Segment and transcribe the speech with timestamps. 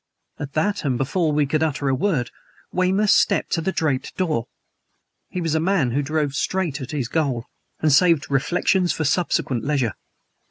[0.39, 2.31] At that, and before we could utter a word,
[2.71, 4.47] Weymouth stepped to the draped door.
[5.29, 7.45] He was a man who drove straight at his goal
[7.81, 9.93] and saved reflections for subsequent leisure.